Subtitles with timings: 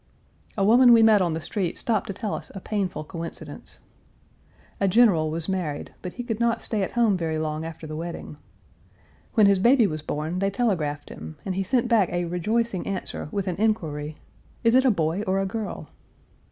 [0.01, 3.03] Page 363 A woman we met on the street stopped to tell us a painful
[3.03, 3.81] coincidence.
[4.79, 7.95] A general was married but he could not stay at home very long after the
[7.95, 8.37] wedding.
[9.35, 13.29] When his baby was born they telegraphed him, and he sent back a rejoicing answer
[13.31, 14.17] with an inquiry,
[14.63, 15.89] "Is it a boy or a girl?"